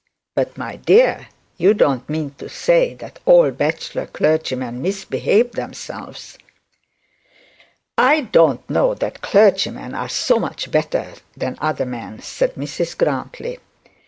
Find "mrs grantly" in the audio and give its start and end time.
12.55-13.59